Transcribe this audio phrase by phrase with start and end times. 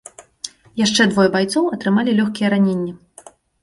[0.85, 2.93] Яшчэ двое байцоў атрымалі лёгкія раненні.